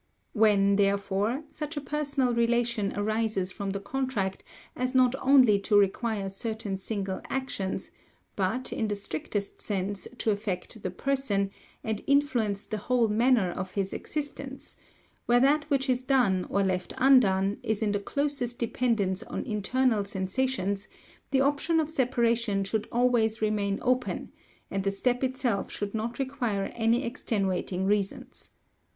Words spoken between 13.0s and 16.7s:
manner of his existence; where that which is done, or